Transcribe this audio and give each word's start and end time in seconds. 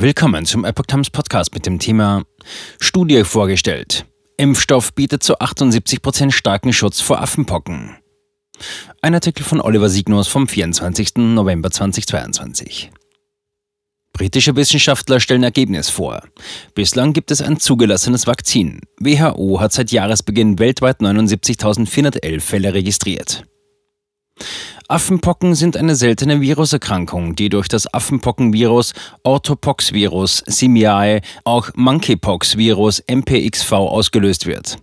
Willkommen 0.00 0.46
zum 0.46 0.64
Epoch 0.64 0.86
Times 0.86 1.10
Podcast 1.10 1.52
mit 1.54 1.66
dem 1.66 1.80
Thema 1.80 2.22
Studie 2.78 3.24
vorgestellt. 3.24 4.06
Impfstoff 4.36 4.94
bietet 4.94 5.24
zu 5.24 5.40
78 5.40 6.02
Prozent 6.02 6.32
starken 6.32 6.72
Schutz 6.72 7.00
vor 7.00 7.20
Affenpocken. 7.20 7.96
Ein 9.02 9.14
Artikel 9.14 9.42
von 9.42 9.60
Oliver 9.60 9.88
Signus 9.88 10.28
vom 10.28 10.46
24. 10.46 11.16
November 11.16 11.72
2022. 11.72 12.92
Britische 14.12 14.54
Wissenschaftler 14.54 15.18
stellen 15.18 15.42
Ergebnis 15.42 15.90
vor. 15.90 16.22
Bislang 16.74 17.12
gibt 17.12 17.32
es 17.32 17.42
ein 17.42 17.58
zugelassenes 17.58 18.28
Vakzin. 18.28 18.82
WHO 19.00 19.58
hat 19.58 19.72
seit 19.72 19.90
Jahresbeginn 19.90 20.60
weltweit 20.60 21.00
79.411 21.00 22.40
Fälle 22.40 22.72
registriert. 22.72 23.42
Affenpocken 24.90 25.54
sind 25.54 25.76
eine 25.76 25.94
seltene 25.94 26.40
Viruserkrankung, 26.40 27.34
die 27.34 27.50
durch 27.50 27.68
das 27.68 27.92
Affenpockenvirus 27.92 28.94
Orthopoxvirus 29.22 30.44
simiae, 30.46 31.20
auch 31.44 31.68
Monkeypox-Virus 31.74 33.02
MPXV 33.06 33.70
ausgelöst 33.70 34.46
wird. 34.46 34.78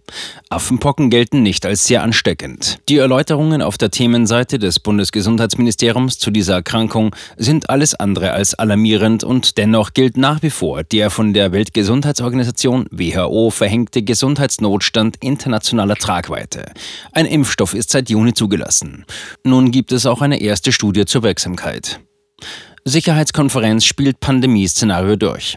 Affenpocken 0.52 1.09
gelten 1.09 1.41
nicht 1.41 1.66
als 1.66 1.86
sehr 1.86 2.04
ansteckend. 2.04 2.78
Die 2.88 2.98
Erläuterungen 2.98 3.64
auf 3.64 3.80
der 3.80 3.90
Themenseite 3.90 4.59
des 4.59 4.80
Bundesgesundheitsministeriums 4.80 6.20
zu 6.20 6.30
dieser 6.30 6.53
Erkrankung 6.53 7.16
sind 7.38 7.72
alles 7.72 7.95
andere 7.95 8.31
als 8.31 8.53
alarmierend 8.53 9.23
und 9.23 9.58
dennoch 9.58 9.94
gilt 9.94 10.17
nach 10.17 10.44
wie 10.44 10.52
vor 10.52 10.84
der 10.84 11.09
von 11.09 11.34
der 11.34 11.52
Weltgesundheitsorganisation 11.52 12.86
WHO 12.92 13.50
verhängte 13.50 14.03
Gesundheitsnotstand 14.03 15.17
internationaler 15.22 15.95
Tragweite. 15.95 16.66
Ein 17.12 17.26
Impfstoff 17.26 17.73
ist 17.73 17.90
seit 17.90 18.12
Juni 18.12 18.36
zugelassen. 18.36 19.06
Nun 19.44 19.72
gibt 19.72 19.92
es 19.92 19.95
auch 20.05 20.22
eine 20.22 20.41
erste 20.41 20.72
Studie 20.72 21.05
zur 21.05 21.23
Wirksamkeit. 21.23 22.02
Sicherheitskonferenz 22.84 23.86
spielt 23.86 24.20
Pandemieszenario 24.20 25.16
durch. 25.16 25.55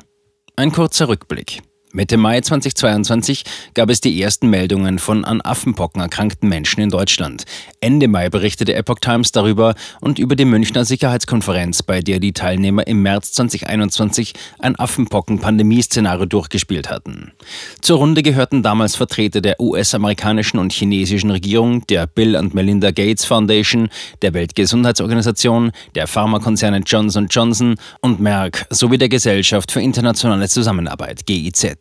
Ein 0.57 0.73
kurzer 0.73 1.09
Rückblick. 1.09 1.63
Mitte 1.93 2.19
Mai 2.19 2.43
2022 2.43 3.45
gab 3.73 3.89
es 3.89 4.03
die 4.03 4.21
ersten 4.21 4.51
Meldungen 4.51 4.99
von 4.99 5.25
an 5.25 5.41
Affenpocken 5.41 6.03
erkrankten 6.03 6.47
Menschen 6.47 6.83
in 6.83 6.91
Deutschland. 6.91 7.45
Ende 7.81 8.09
Mai 8.09 8.29
berichtete 8.29 8.75
Epoch 8.75 8.99
Times 9.01 9.33
darüber 9.33 9.75
und 10.03 10.19
über 10.19 10.37
die 10.37 10.45
Münchner 10.45 10.85
Sicherheitskonferenz, 10.85 11.83
bei 11.83 12.03
der 12.03 12.21
die 12.21 12.35
Teilnehmer 12.35 12.87
im 12.87 13.01
März 13.01 13.33
2021 13.33 14.35
ein 14.59 14.77
Affenpocken-Pandemieszenario 14.77 16.27
durchgespielt 16.27 16.91
hatten. 16.91 17.33
Zur 17.81 17.99
Runde 17.99 18.23
gehörten 18.23 18.63
damals 18.63 18.95
Vertreter 18.95 19.41
der 19.41 19.59
US-amerikanischen 19.59 20.59
und 20.59 20.75
chinesischen 20.75 21.31
Regierung, 21.31 21.87
der 21.87 22.07
Bill 22.07 22.37
und 22.37 22.53
Melinda 22.53 22.91
Gates 22.91 23.25
Foundation, 23.25 23.89
der 24.21 24.35
Weltgesundheitsorganisation, 24.35 25.73
der 25.95 26.07
Pharmakonzerne 26.07 26.83
Johnson 26.85 27.29
Johnson 27.31 27.77
und 28.03 28.21
Merck 28.21 28.67
sowie 28.69 28.99
der 28.99 29.09
Gesellschaft 29.09 29.73
für 29.73 29.81
internationale 29.81 30.49
Zusammenarbeit 30.51 31.25
GIZ. 31.25 31.78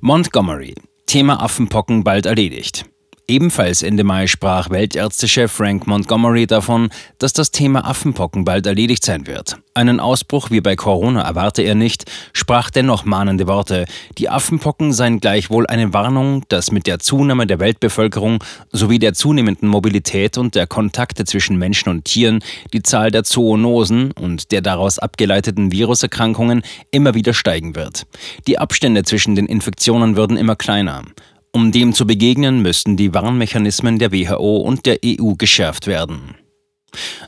Montgomery. 0.00 0.74
Thema 1.04 1.40
Affenpocken 1.40 2.02
bald 2.02 2.26
erledigt. 2.26 2.84
Ebenfalls 3.28 3.82
Ende 3.82 4.04
Mai 4.04 4.28
sprach 4.28 4.70
Weltärztechef 4.70 5.50
Frank 5.50 5.88
Montgomery 5.88 6.46
davon, 6.46 6.90
dass 7.18 7.32
das 7.32 7.50
Thema 7.50 7.84
Affenpocken 7.84 8.44
bald 8.44 8.66
erledigt 8.66 9.04
sein 9.04 9.26
wird. 9.26 9.56
Einen 9.74 9.98
Ausbruch 9.98 10.52
wie 10.52 10.60
bei 10.60 10.76
Corona 10.76 11.22
erwarte 11.22 11.62
er 11.62 11.74
nicht, 11.74 12.04
sprach 12.32 12.70
dennoch 12.70 13.04
mahnende 13.04 13.48
Worte. 13.48 13.86
Die 14.18 14.28
Affenpocken 14.28 14.92
seien 14.92 15.18
gleichwohl 15.18 15.66
eine 15.66 15.92
Warnung, 15.92 16.44
dass 16.46 16.70
mit 16.70 16.86
der 16.86 17.00
Zunahme 17.00 17.48
der 17.48 17.58
Weltbevölkerung 17.58 18.44
sowie 18.70 19.00
der 19.00 19.12
zunehmenden 19.12 19.68
Mobilität 19.68 20.38
und 20.38 20.54
der 20.54 20.68
Kontakte 20.68 21.24
zwischen 21.24 21.58
Menschen 21.58 21.88
und 21.88 22.04
Tieren 22.04 22.44
die 22.72 22.84
Zahl 22.84 23.10
der 23.10 23.24
Zoonosen 23.24 24.12
und 24.12 24.52
der 24.52 24.60
daraus 24.60 25.00
abgeleiteten 25.00 25.72
Viruserkrankungen 25.72 26.62
immer 26.92 27.14
wieder 27.14 27.34
steigen 27.34 27.74
wird. 27.74 28.06
Die 28.46 28.60
Abstände 28.60 29.02
zwischen 29.02 29.34
den 29.34 29.46
Infektionen 29.46 30.14
würden 30.14 30.36
immer 30.36 30.54
kleiner. 30.54 31.02
Um 31.56 31.72
dem 31.72 31.94
zu 31.94 32.06
begegnen, 32.06 32.60
müssten 32.60 32.98
die 32.98 33.14
Warnmechanismen 33.14 33.98
der 33.98 34.12
WHO 34.12 34.58
und 34.58 34.84
der 34.84 34.98
EU 35.02 35.36
geschärft 35.38 35.86
werden. 35.86 36.34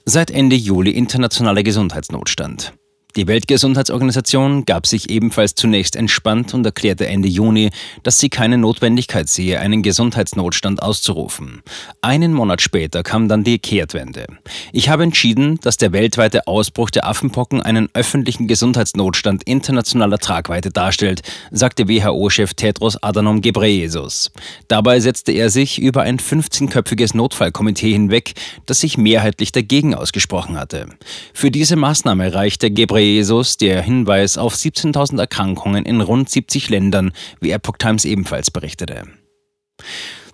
Seit 0.05 0.31
Ende 0.31 0.55
Juli 0.55 0.91
internationaler 0.91 1.63
Gesundheitsnotstand. 1.63 2.75
Die 3.19 3.27
Weltgesundheitsorganisation 3.27 4.65
gab 4.65 4.87
sich 4.87 5.11
ebenfalls 5.11 5.57
zunächst 5.57 5.97
entspannt 5.97 6.55
und 6.55 6.65
erklärte 6.65 7.09
Ende 7.09 7.27
Juni, 7.27 7.71
dass 8.05 8.21
sie 8.21 8.29
keine 8.29 8.59
Notwendigkeit 8.59 9.29
sehe, 9.29 9.59
einen 9.59 9.83
Gesundheitsnotstand 9.83 10.81
auszurufen. 10.81 11.65
Einen 12.01 12.33
Monat 12.33 12.63
später 12.63 13.03
kam 13.03 13.27
dann 13.27 13.43
die 13.43 13.59
Kehrtwende. 13.59 14.27
Ich 14.73 14.89
habe 14.89 15.03
entschieden, 15.03 15.59
dass 15.63 15.79
der 15.79 15.91
weltweite 15.91 16.47
Ausbruch 16.47 16.91
der 16.91 17.09
Affenpocken 17.09 17.61
einen 17.61 17.89
öffentlichen 17.93 18.47
Gesundheitsnotstand 18.47 19.43
internationaler 19.43 20.19
Tragweite 20.19 20.71
darstellt, 20.71 21.23
sagte 21.51 21.89
WHO-Chef 21.89 22.55
Tedros 22.55 23.03
Adhanom 23.03 23.41
Ghebreyesus. 23.41 24.31
Dabei 24.69 25.01
setzte 25.01 25.33
er 25.33 25.51
sich 25.51 25.81
über 25.81 26.03
ein 26.03 26.19
15-köpfiges 26.19 27.17
Notfallkomitee 27.17 27.91
hinweg, 27.91 28.35
das 28.67 28.79
sich 28.79 28.97
mehrheitlich 28.97 29.51
dagegen 29.51 29.97
ausgesprochen 29.97 30.57
hatte. 30.57 30.87
Für 31.35 31.51
diese 31.51 31.75
Maßnahme 31.75 32.33
reichte 32.33 32.71
Ghebreyesus 32.71 33.08
Jesus 33.15 33.57
der 33.57 33.83
Hinweis 33.83 34.39
auf 34.39 34.55
17.000 34.55 35.19
Erkrankungen 35.19 35.85
in 35.85 36.01
rund 36.01 36.29
70 36.29 36.71
Ländern, 36.71 37.13
wie 37.41 37.51
Epoch 37.51 37.77
Times 37.79 38.05
ebenfalls 38.05 38.51
berichtete. 38.51 39.03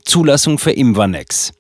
Zulassung 0.04 0.58
für 0.58 0.72
Imvanex. 0.72 1.52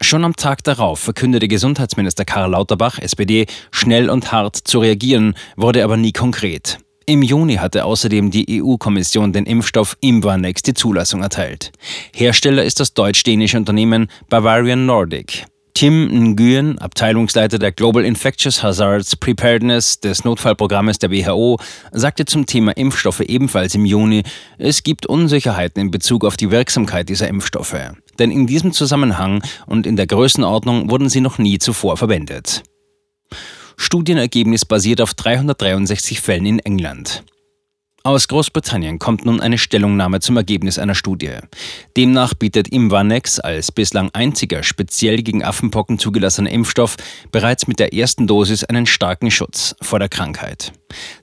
Schon 0.00 0.24
am 0.24 0.36
Tag 0.36 0.62
darauf 0.64 1.00
verkündete 1.00 1.48
Gesundheitsminister 1.48 2.24
Karl 2.24 2.50
Lauterbach, 2.50 2.98
SPD, 2.98 3.46
schnell 3.70 4.10
und 4.10 4.30
hart 4.30 4.56
zu 4.56 4.80
reagieren, 4.80 5.34
wurde 5.56 5.82
aber 5.82 5.96
nie 5.96 6.12
konkret. 6.12 6.78
Im 7.06 7.22
Juni 7.22 7.54
hatte 7.54 7.84
außerdem 7.84 8.30
die 8.30 8.60
EU-Kommission 8.60 9.32
den 9.32 9.46
Impfstoff 9.46 9.96
Imvanex 10.00 10.62
die 10.62 10.74
Zulassung 10.74 11.22
erteilt. 11.22 11.72
Hersteller 12.12 12.64
ist 12.64 12.80
das 12.80 12.94
deutsch-dänische 12.94 13.56
Unternehmen 13.56 14.08
Bavarian 14.28 14.86
Nordic. 14.86 15.46
Tim 15.76 16.08
Nguyen, 16.30 16.78
Abteilungsleiter 16.78 17.58
der 17.58 17.70
Global 17.70 18.02
Infectious 18.02 18.62
Hazards 18.62 19.14
Preparedness 19.14 20.00
des 20.00 20.24
Notfallprogrammes 20.24 20.98
der 20.98 21.10
WHO, 21.10 21.58
sagte 21.92 22.24
zum 22.24 22.46
Thema 22.46 22.74
Impfstoffe 22.78 23.20
ebenfalls 23.20 23.74
im 23.74 23.84
Juni, 23.84 24.22
es 24.56 24.84
gibt 24.84 25.04
Unsicherheiten 25.04 25.82
in 25.82 25.90
Bezug 25.90 26.24
auf 26.24 26.38
die 26.38 26.50
Wirksamkeit 26.50 27.10
dieser 27.10 27.28
Impfstoffe. 27.28 27.76
Denn 28.18 28.30
in 28.30 28.46
diesem 28.46 28.72
Zusammenhang 28.72 29.42
und 29.66 29.86
in 29.86 29.96
der 29.96 30.06
Größenordnung 30.06 30.88
wurden 30.88 31.10
sie 31.10 31.20
noch 31.20 31.36
nie 31.36 31.58
zuvor 31.58 31.98
verwendet. 31.98 32.62
Studienergebnis 33.76 34.64
basiert 34.64 35.02
auf 35.02 35.12
363 35.12 36.22
Fällen 36.22 36.46
in 36.46 36.58
England. 36.60 37.22
Aus 38.06 38.28
Großbritannien 38.28 39.00
kommt 39.00 39.24
nun 39.24 39.40
eine 39.40 39.58
Stellungnahme 39.58 40.20
zum 40.20 40.36
Ergebnis 40.36 40.78
einer 40.78 40.94
Studie. 40.94 41.38
Demnach 41.96 42.34
bietet 42.34 42.68
Imvanex 42.68 43.40
als 43.40 43.72
bislang 43.72 44.10
einziger 44.12 44.62
speziell 44.62 45.24
gegen 45.24 45.42
Affenpocken 45.42 45.98
zugelassener 45.98 46.52
Impfstoff 46.52 46.94
bereits 47.32 47.66
mit 47.66 47.80
der 47.80 47.92
ersten 47.92 48.28
Dosis 48.28 48.62
einen 48.62 48.86
starken 48.86 49.32
Schutz 49.32 49.74
vor 49.82 49.98
der 49.98 50.08
Krankheit. 50.08 50.70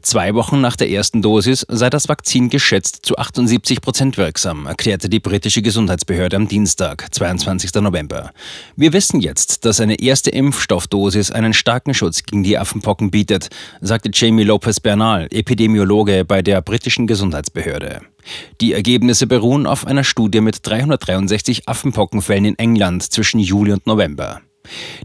Zwei 0.02 0.34
Wochen 0.36 0.60
nach 0.62 0.76
der 0.76 0.90
ersten 0.90 1.22
Dosis 1.22 1.66
sei 1.70 1.90
das 1.90 2.10
Vakzin 2.10 2.50
geschätzt 2.50 3.00
zu 3.04 3.18
78 3.18 3.82
Prozent 3.82 4.18
wirksam, 4.18 4.66
erklärte 4.66 5.10
die 5.10 5.20
britische 5.20 5.62
Gesundheitsbehörde 5.62 6.36
am 6.36 6.48
Dienstag, 6.48 7.08
22. 7.12 7.74
November. 7.76 8.32
Wir 8.76 8.94
wissen 8.94 9.22
jetzt, 9.22 9.66
dass 9.66 9.80
eine 9.80 10.00
erste 10.00 10.30
Impfstoffdosis 10.30 11.32
einen 11.32 11.54
starken 11.54 11.94
Schutz 11.94 12.24
gegen 12.24 12.44
die 12.44 12.58
Affenpocken 12.58 13.12
bietet, 13.12 13.50
sagte 13.82 14.10
Jamie 14.14 14.44
Lopez 14.44 14.80
Bernal, 14.80 15.28
Epidemiologe 15.32 16.26
bei 16.26 16.42
der 16.42 16.62
britischen 16.62 17.08
Gesundheitsbehörde. 17.08 18.02
Die 18.62 18.74
Ergebnisse 18.74 19.28
beruhen 19.28 19.66
auf 19.66 19.88
einer 19.88 20.04
Studie 20.04 20.42
mit 20.42 20.60
363 20.68 21.68
Affenpockenfällen 21.68 22.46
in 22.46 22.60
England 22.60 23.04
zwischen 23.04 23.40
Juli 23.40 23.74
und 23.74 23.88
November. 23.88 24.42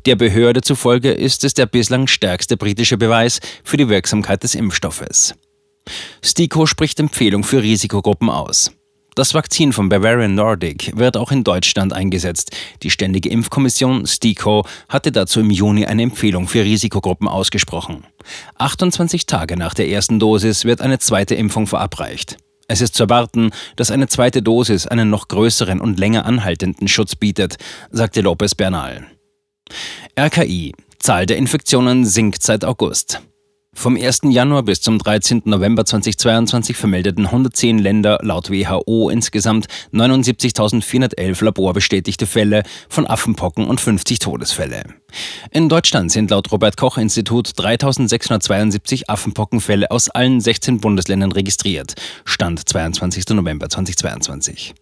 Der 0.07 0.17
Behörde 0.17 0.61
zufolge 0.61 1.13
ist 1.13 1.45
es 1.45 1.55
der 1.55 1.67
bislang 1.67 2.07
stärkste 2.07 2.57
britische 2.57 2.97
Beweis 2.97 3.41
für 3.65 3.77
die 3.77 3.89
Wirksamkeit 3.89 4.43
des 4.43 4.55
Impfstoffes. 4.55 5.35
STIKO 6.25 6.67
spricht 6.67 7.01
Empfehlung 7.01 7.45
für 7.45 7.63
Risikogruppen 7.63 8.31
aus. 8.31 8.73
Das 9.19 9.35
Vakzin 9.35 9.73
von 9.73 9.89
Bavarian 9.89 10.37
Nordic 10.37 10.97
wird 10.97 11.17
auch 11.17 11.33
in 11.33 11.43
Deutschland 11.43 11.93
eingesetzt. 11.93 12.57
Die 12.85 12.91
Ständige 12.91 13.29
Impfkommission 13.31 14.07
STIKO 14.07 14.65
hatte 14.89 15.11
dazu 15.11 15.41
im 15.41 15.51
Juni 15.51 15.87
eine 15.87 16.03
Empfehlung 16.03 16.47
für 16.47 16.63
Risikogruppen 16.63 17.27
ausgesprochen. 17.27 18.05
28 18.59 19.27
Tage 19.27 19.57
nach 19.57 19.75
der 19.75 19.89
ersten 19.89 20.21
Dosis 20.21 20.65
wird 20.65 20.81
eine 20.81 21.01
zweite 21.01 21.35
Impfung 21.35 21.67
verabreicht. 21.67 22.37
Es 22.69 22.81
ist 22.81 22.95
zu 22.95 23.05
erwarten, 23.05 23.51
dass 23.75 23.91
eine 23.91 24.07
zweite 24.07 24.41
Dosis 24.41 24.87
einen 24.87 25.11
noch 25.11 25.27
größeren 25.27 25.81
und 25.81 25.99
länger 25.99 26.25
anhaltenden 26.25 26.87
Schutz 26.87 27.17
bietet, 27.17 27.57
sagte 27.91 28.21
Lopez 28.21 28.55
Bernal. 28.55 29.18
RKI. 30.19 30.73
Zahl 30.99 31.27
der 31.27 31.37
Infektionen 31.37 32.05
sinkt 32.05 32.43
seit 32.43 32.65
August. 32.65 33.21
Vom 33.79 33.97
1. 33.97 34.23
Januar 34.25 34.65
bis 34.65 34.81
zum 34.81 34.99
13. 34.99 35.43
November 35.45 35.85
2022 35.85 36.77
vermeldeten 36.77 37.27
110 37.27 37.79
Länder 37.79 38.19
laut 38.23 38.51
WHO 38.51 39.09
insgesamt 39.09 39.67
79.411 39.93 41.45
laborbestätigte 41.45 42.27
Fälle 42.27 42.65
von 42.89 43.07
Affenpocken 43.07 43.69
und 43.69 43.81
50 43.81 44.19
Todesfälle. 44.19 44.83
In 45.53 45.69
Deutschland 45.69 46.11
sind 46.11 46.31
laut 46.31 46.51
Robert 46.51 46.77
Koch 46.77 46.99
Institut 46.99 47.51
3.672 47.51 49.05
Affenpockenfälle 49.07 49.93
aus 49.93 50.09
allen 50.09 50.41
16 50.41 50.81
Bundesländern 50.81 51.31
registriert. 51.31 51.95
Stand 52.25 52.69
22. 52.69 53.29
November 53.29 53.69
2022. 53.69 54.75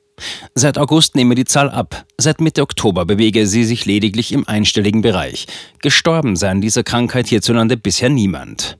Seit 0.54 0.78
August 0.78 1.14
nehme 1.14 1.34
die 1.34 1.44
Zahl 1.44 1.70
ab. 1.70 2.06
Seit 2.18 2.40
Mitte 2.40 2.62
Oktober 2.62 3.04
bewege 3.04 3.46
sie 3.46 3.64
sich 3.64 3.84
lediglich 3.84 4.32
im 4.32 4.48
einstelligen 4.48 5.02
Bereich. 5.02 5.46
Gestorben 5.82 6.36
sei 6.36 6.50
an 6.50 6.60
dieser 6.60 6.82
Krankheit 6.82 7.26
hierzulande 7.26 7.76
bisher 7.76 8.08
niemand. 8.08 8.78